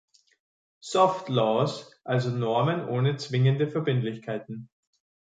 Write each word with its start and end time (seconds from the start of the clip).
Soft 0.79 1.29
Laws, 1.29 1.91
also 2.07 2.31
Normen 2.31 2.83
ohne 2.87 3.17
zwingende 3.17 3.67
Verbindlichkeit. 3.67 4.47